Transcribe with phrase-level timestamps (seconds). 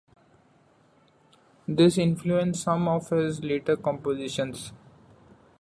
[1.67, 4.73] This influenced some of his later compositions.